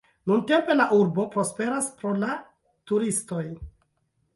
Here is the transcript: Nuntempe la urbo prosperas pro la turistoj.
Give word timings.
Nuntempe 0.29 0.77
la 0.77 0.87
urbo 1.01 1.27
prosperas 1.37 1.93
pro 2.01 2.17
la 2.25 2.41
turistoj. 2.93 3.49